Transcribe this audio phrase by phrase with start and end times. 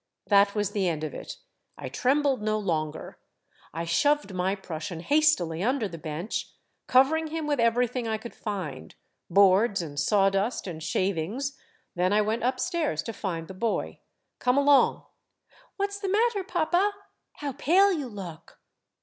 [0.29, 1.37] That was the end of it.
[1.77, 3.19] I trembled no longer.
[3.71, 6.49] I shoved my Prussian hastily under the bench,
[6.87, 8.95] covering him with everything I could find,
[9.29, 11.55] boards and sawdust and shavings;
[11.93, 13.99] then I went upstairs to find the boy.
[14.27, 15.05] "* Come along.'
[15.77, 16.95] "'What's the matter, papa?
[17.35, 18.57] How pale you look